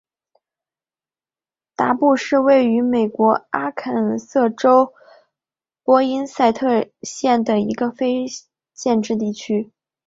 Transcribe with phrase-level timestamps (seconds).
[1.75, 4.95] 达布是位于美国阿肯色州
[5.83, 8.25] 波因塞特县的一个非
[8.73, 9.71] 建制地区。